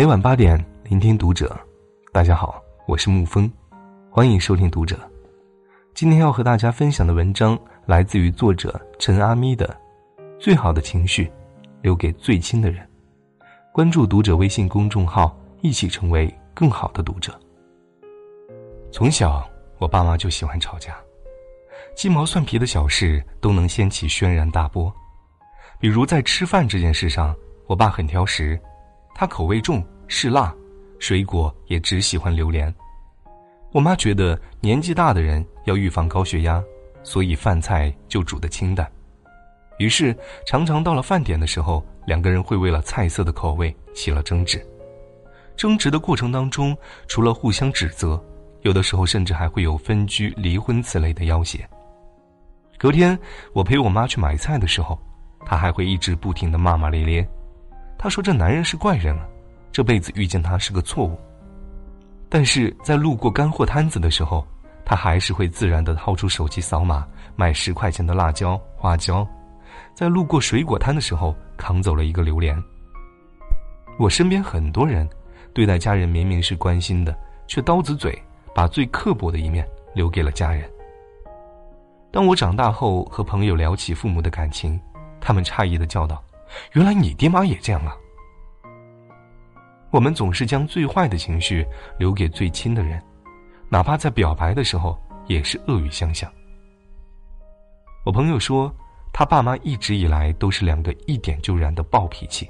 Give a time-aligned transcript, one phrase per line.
[0.00, 1.54] 每晚八点，聆听读者。
[2.10, 3.52] 大家好，我是沐风，
[4.10, 4.98] 欢迎收听读者。
[5.92, 9.78] 今天要和大家分享的文章来自于作者陈阿咪的
[10.38, 11.30] 《最好的情绪
[11.82, 12.82] 留给最亲的人》。
[13.74, 17.38] 关注读者微信公众号，一起成为更好的读者。
[18.90, 20.96] 从小，我爸妈就喜欢吵架，
[21.94, 24.90] 鸡毛蒜皮的小事都能掀起轩然大波。
[25.78, 27.36] 比如在吃饭这件事上，
[27.66, 28.58] 我爸很挑食，
[29.14, 30.54] 他口味重，嗜辣，
[30.98, 32.74] 水果也只喜欢榴莲。
[33.72, 36.62] 我妈觉得年纪大的人要预防高血压，
[37.02, 38.90] 所以饭菜就煮得清淡。
[39.78, 44.60] 于是常常到了饭点的时候，两个人会为了菜色的口味起了争执。
[45.56, 48.22] 争执的过程当中，除了互相指责，
[48.62, 51.58] 有的时候甚至还会有分居、离婚此类的要挟。
[52.76, 53.18] 隔天
[53.52, 54.98] 我陪我妈去买菜的时候，
[55.44, 57.28] 她还会一直不停的骂骂咧咧。
[58.02, 59.28] 她说：“这男人是怪人啊，
[59.70, 61.20] 这辈子遇见他是个错误。”
[62.30, 64.42] 但是在路过干货摊子的时候，
[64.86, 67.06] 他还是会自然的掏出手机扫码
[67.36, 69.22] 买十块钱的辣椒、花椒；
[69.92, 72.58] 在路过水果摊的时候，扛走了一个榴莲。
[73.98, 75.06] 我身边很多人，
[75.52, 77.14] 对待家人明明是关心的，
[77.46, 78.18] 却刀子嘴，
[78.54, 80.66] 把最刻薄的一面留给了家人。
[82.10, 84.80] 当我长大后和朋友聊起父母的感情，
[85.20, 86.22] 他们诧异的叫道
[86.72, 87.96] ：“原来你爹妈也这样啊！”
[89.90, 91.66] 我们总是将最坏的情绪
[91.98, 93.02] 留给最亲的人，
[93.68, 96.30] 哪怕在表白的时候也是恶语相向。
[98.04, 98.72] 我朋友说，
[99.12, 102.48] 他爸妈一直以来都是两个一点就燃的暴脾气，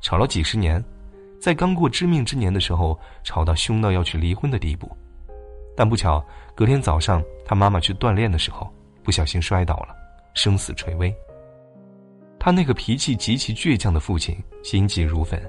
[0.00, 0.82] 吵了几十年，
[1.40, 4.90] 在刚过知命之年的时候，吵到凶到要去离婚的地步。
[5.76, 9.94] 但不巧，隔天早上他妈妈去锻炼的时候，不小心摔倒了，
[10.34, 11.12] 生死垂危。
[12.40, 15.40] 他那个脾气极其倔强的父亲心急如焚。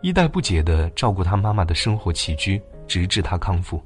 [0.00, 3.82] 一代不解的照顾他妈妈的生活起居，直至他康复，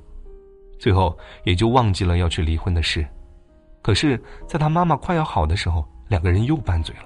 [0.79, 3.07] 最后也就忘记了要去离婚的事。
[3.81, 7.05] 可是，在他妈妈快要好的时候，两个人又拌嘴了。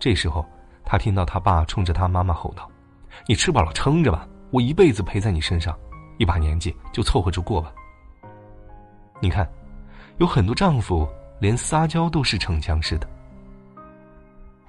[0.00, 0.44] 这时候，
[0.84, 2.68] 他听到他爸冲着他妈妈吼道
[3.28, 5.78] ：“你吃饱了撑着吧，我一辈子陪在你身上，
[6.18, 7.72] 一把年纪就凑合着过吧。”
[9.22, 9.48] 你看，
[10.18, 11.06] 有很多丈夫
[11.38, 13.08] 连撒娇都是逞强似的。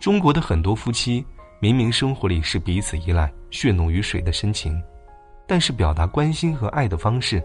[0.04, 1.26] 中国的很多夫妻。
[1.62, 4.78] 明明生活里是彼此依赖、血浓于水的深情，
[5.48, 7.42] 但是表达关心和爱的方式，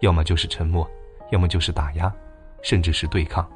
[0.00, 0.90] 要么就是沉默，
[1.30, 2.10] 要么就是打压，
[2.62, 3.46] 甚至是对抗。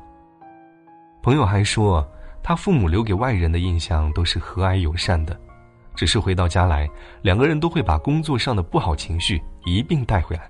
[1.22, 2.06] 朋友还说，
[2.42, 5.34] 他父母留给外人的印象都是和蔼友善的，
[5.94, 6.86] 只是回到家来，
[7.22, 10.46] 两个人都会把工作上的不好情绪一并带回来，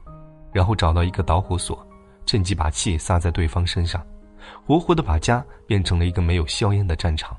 [0.52, 1.86] 然后找到一个导火索，
[2.26, 4.04] 趁机把气撒在对方身上，
[4.66, 7.38] 活活的把家变成了一个没有硝烟的战场。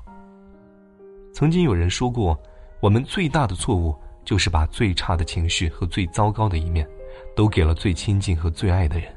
[1.36, 2.34] 曾经有人说过，
[2.80, 6.88] 我们最大的错误就是把最差的情绪和最糟糕的一面，
[7.34, 9.14] 都给了最亲近和最爱的人，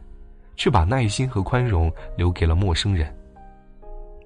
[0.58, 3.16] 却把耐心和宽容留给了陌生人。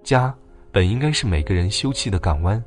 [0.02, 0.34] 家
[0.72, 2.60] 本应该是每个人休憩的港湾，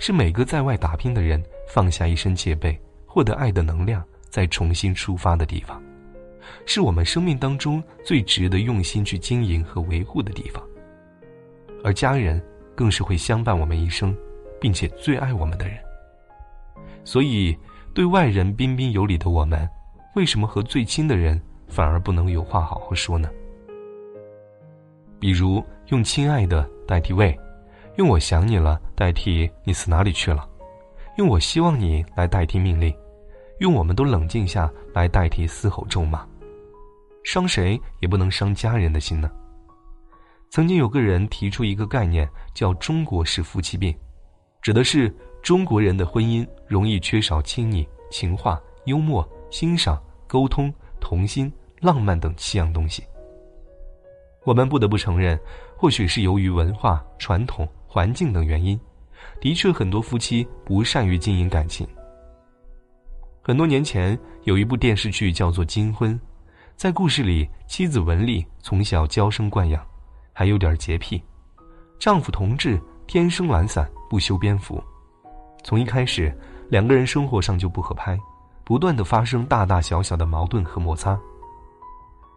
[0.00, 2.76] 是每个在外打拼的人放下一身戒备，
[3.06, 5.80] 获得爱的能量，再重新出发的地方，
[6.66, 10.60] 是我们生命当中最值得用心去经营和维护的地方。
[11.84, 12.44] 而家人
[12.74, 14.12] 更是会相伴我们一生。
[14.62, 15.76] 并且最爱我们的人，
[17.02, 17.58] 所以
[17.92, 19.68] 对外人彬彬有礼的我们，
[20.14, 23.28] 为什么和最亲的人反而不能有话好好说呢？
[25.18, 27.36] 比如用“亲爱的”代替“喂”，
[27.98, 30.48] 用“我想你了”代替“你死哪里去了”，
[31.18, 32.94] 用“我希望你”来代替命令，
[33.58, 36.24] 用“我们都冷静下”来代替嘶吼咒骂，
[37.24, 39.28] 伤谁也不能伤家人的心呢。
[40.50, 43.92] 曾经有个人提出一个概念，叫“中国式夫妻病”。
[44.62, 45.12] 指的是
[45.42, 53.02] 中国人的婚姻容易缺少亲昵、情话、幽默、欣赏、沟通、童心、浪漫等七样东西。
[54.44, 55.38] 我们不得不承认，
[55.76, 58.78] 或许是由于文化、传统、环境等原因，
[59.40, 61.84] 的确很多夫妻不善于经营感情。
[63.42, 66.14] 很多年前有一部电视剧叫做《金婚》，
[66.76, 69.84] 在故事里，妻子文丽从小娇生惯养，
[70.32, 71.20] 还有点洁癖，
[71.98, 73.90] 丈夫同志天生懒散。
[74.12, 74.78] 不修边幅，
[75.64, 76.30] 从一开始，
[76.68, 78.14] 两个人生活上就不合拍，
[78.62, 81.18] 不断的发生大大小小的矛盾和摩擦。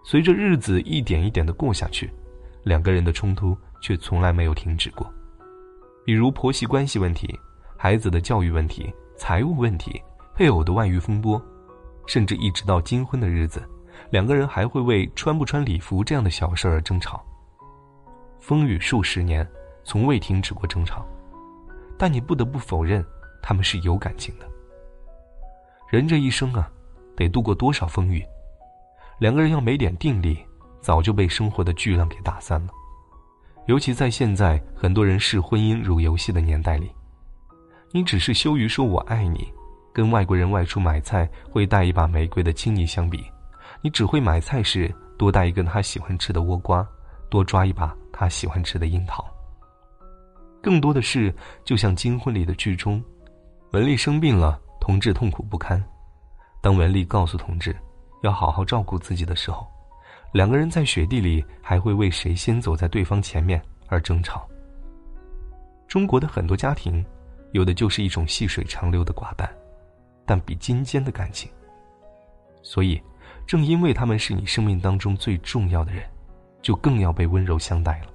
[0.01, 2.09] 随着日子一点一点的过下去，
[2.63, 5.05] 两个人的冲突却从来没有停止过。
[6.05, 7.37] 比如婆媳关系问题、
[7.77, 10.01] 孩子的教育问题、财务问题、
[10.33, 11.41] 配偶的外遇风波，
[12.07, 13.61] 甚至一直到金婚的日子，
[14.11, 17.21] 两个人还会为穿不穿礼服这样的小事而争吵。
[18.39, 19.45] 风雨数十年，
[19.83, 21.05] 从未停止过争吵。
[21.97, 23.05] 但你不得不否认，
[23.41, 24.45] 他们是有感情的。
[25.89, 26.69] 人这一生啊，
[27.15, 28.25] 得度过多少风雨？
[29.19, 30.37] 两个人要没点定力，
[30.81, 32.71] 早就被生活的巨浪给打散了。
[33.67, 36.91] 尤其在现在很多人视婚姻如游戏的年代里，
[37.91, 39.51] 你只是羞于说我爱你，
[39.93, 43.23] 跟外国人外出买菜会带一把玫瑰的亲昵相比，
[43.81, 46.85] 你只会买菜时多带一根他喜欢吃的倭瓜，
[47.29, 49.25] 多抓一把他喜欢吃的樱桃。
[50.65, 51.31] 更多的是，
[51.63, 52.99] 就像金婚里的剧中，
[53.73, 55.79] 文丽生病了，同志痛苦不堪。
[56.59, 57.77] 当文丽告诉同志，
[58.23, 59.67] 要好好照顾自己的时候，
[60.33, 64.49] 两个人在雪地里还会为谁先走在对方前面而争吵。
[65.87, 67.05] 中国的很多家庭，
[67.51, 69.47] 有的就是一种细水长流的寡淡，
[70.25, 71.47] 但比金坚的感情。
[72.63, 72.99] 所以，
[73.45, 76.03] 正因为他们是你生命当中最重要的人，
[76.63, 78.07] 就更要被温柔相待了，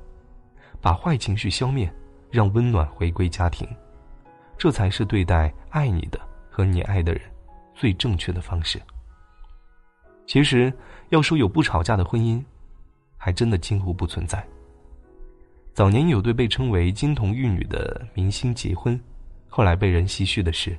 [0.80, 1.88] 把坏情绪消灭。
[2.30, 3.68] 让温暖回归家庭，
[4.56, 7.22] 这才是对待爱你的和你爱的人
[7.74, 8.80] 最正确的方式。
[10.26, 10.72] 其实，
[11.08, 12.42] 要说有不吵架的婚姻，
[13.16, 14.46] 还真的几乎不存在。
[15.72, 19.00] 早年有对被称为金童玉女的明星结婚，
[19.48, 20.78] 后来被人唏嘘的是，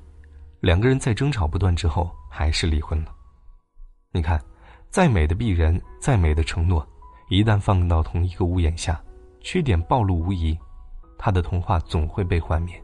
[0.60, 3.14] 两个人在争吵不断之后还是离婚了。
[4.14, 4.42] 你看，
[4.90, 6.88] 再美的璧人，再美的承诺，
[7.30, 9.02] 一旦放到同一个屋檐下，
[9.42, 10.58] 缺点暴露无遗。
[11.24, 12.84] 他的童话总会被幻灭。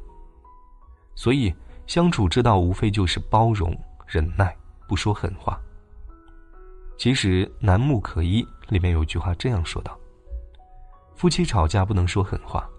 [1.16, 1.52] 所以，
[1.88, 3.76] 相处之道无非就是包容、
[4.06, 4.56] 忍耐，
[4.88, 5.60] 不说狠话。
[7.00, 9.98] 其实，《楠木可依》里面有句话这样说道
[11.18, 12.70] ：“夫妻吵架不能说狠话，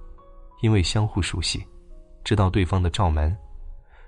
[0.63, 1.67] 因为相互熟悉，
[2.23, 3.37] 知道对方的罩门，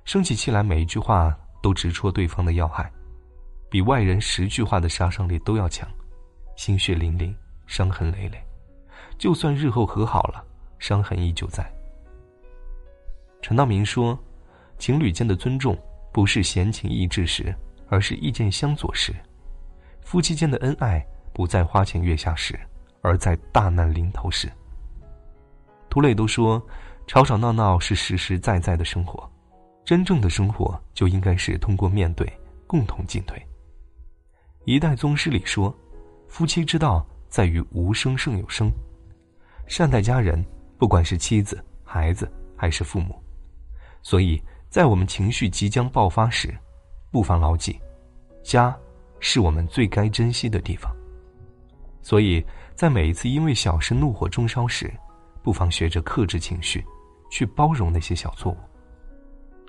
[0.04, 2.88] 生起气来每一句话都直戳对方的要害，
[3.68, 5.88] 比外人十句话的杀伤力都要强，
[6.54, 7.34] 心血淋淋，
[7.66, 8.40] 伤痕累累。
[9.18, 10.44] 就算日后和好了。”
[10.80, 11.64] 伤痕依旧在。
[13.40, 14.18] 陈道明说
[14.76, 15.78] ：“情侣间的尊重，
[16.12, 17.54] 不是闲情逸致时，
[17.88, 19.14] 而是意见相左时；
[20.00, 22.58] 夫妻间的恩爱，不在花前月下时，
[23.00, 24.50] 而在大难临头时。”
[25.88, 26.60] 涂磊都说
[27.06, 29.30] ：“吵吵闹闹是实实在在的生活，
[29.84, 32.30] 真正的生活就应该是通过面对，
[32.66, 33.40] 共同进退。”
[34.66, 35.74] 一代宗师里说
[36.28, 38.70] ：“夫妻之道在于无声胜有声，
[39.66, 40.44] 善待家人。”
[40.80, 43.22] 不管是妻子、孩子还是父母，
[44.00, 46.56] 所以在我们情绪即将爆发时，
[47.10, 47.78] 不妨牢记，
[48.42, 48.74] 家
[49.18, 50.90] 是我们最该珍惜的地方。
[52.00, 52.42] 所以
[52.74, 54.90] 在每一次因为小事怒火中烧时，
[55.42, 56.82] 不妨学着克制情绪，
[57.30, 58.56] 去包容那些小错误。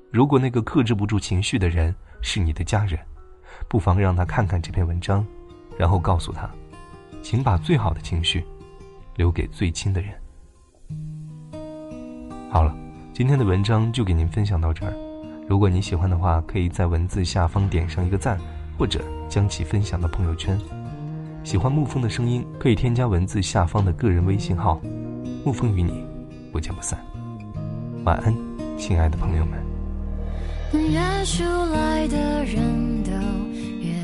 [0.09, 2.97] 如果那个克制不住情绪的人是你的家人，
[3.67, 5.27] 不妨让他看看这篇文章，
[5.77, 6.49] 然后告诉他，
[7.21, 8.45] 请把最好的情绪
[9.17, 10.20] 留给最亲的人。
[12.51, 12.75] 好了，
[13.13, 14.93] 今天的文章就给您分享到这儿。
[15.47, 18.37] 如果你喜欢的话，可以在文字下方点上一个赞，
[18.77, 18.99] 或者
[19.29, 20.59] 将其分享到朋友圈。
[21.45, 24.81] 喜欢沐风的声音，可以添加文字下方的个人微信号
[25.45, 26.05] “沐风”，与你
[26.51, 26.99] 不见不散。
[28.03, 28.35] 晚安，
[28.77, 29.57] 亲爱的朋友们。
[30.73, 33.11] 约出来的人都
[33.79, 33.95] 月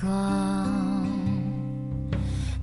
[0.00, 1.06] 光，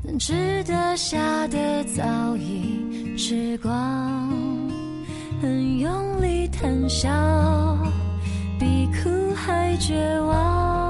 [0.02, 4.49] 能吃得下的早已吃光。
[5.42, 7.10] 很用力谈笑，
[8.60, 10.89] 比哭还绝望。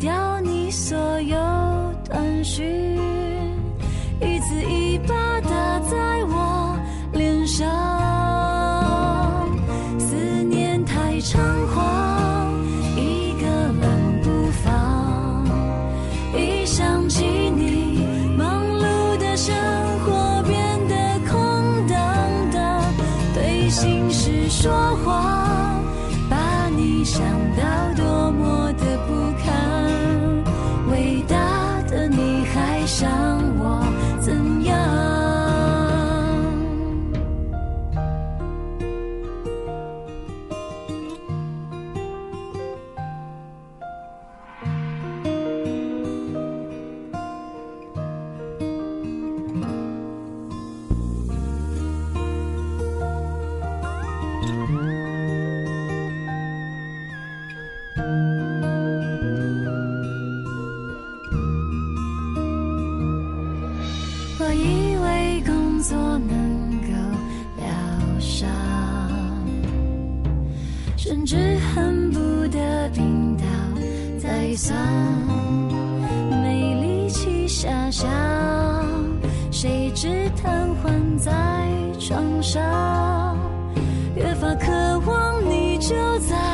[0.00, 1.36] 掉你所有
[2.08, 2.64] 短讯，
[4.18, 6.74] 一字一把打在我
[7.12, 7.68] 脸上。
[9.98, 11.36] 思念太猖
[11.74, 12.50] 狂，
[12.96, 15.44] 一个人不放。
[16.34, 18.02] 一想起你，
[18.38, 19.54] 忙碌的生
[20.06, 20.96] 活变得
[21.30, 21.98] 空荡
[22.54, 22.82] 荡。
[23.34, 24.72] 对心事说
[25.04, 25.84] 谎，
[26.30, 27.22] 把你想
[27.54, 27.62] 到
[27.94, 28.89] 多么的
[65.90, 66.92] 所能够
[67.56, 67.66] 疗
[68.20, 68.48] 伤，
[70.96, 73.42] 甚至恨不得病倒
[74.22, 74.72] 在床，
[76.30, 78.08] 没力气遐想，
[79.50, 81.32] 谁知瘫痪在
[81.98, 83.36] 床上，
[84.14, 86.49] 越发渴望你就在。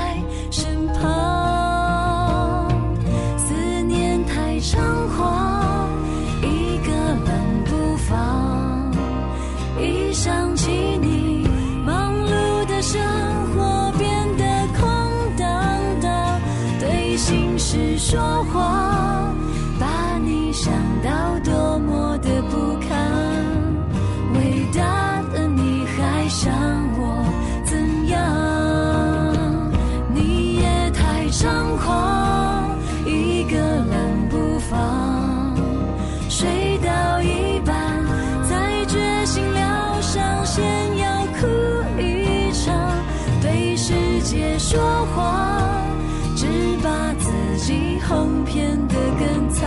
[47.66, 49.66] 自己哄骗得更惨。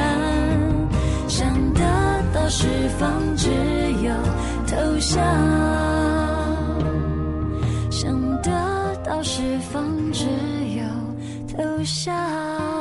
[1.27, 1.81] 想得
[2.33, 2.65] 到释
[2.97, 3.49] 放，只
[4.01, 4.13] 有
[4.65, 5.21] 投降。
[7.91, 10.23] 想得到释放，只
[10.77, 10.83] 有
[11.53, 12.78] 投降。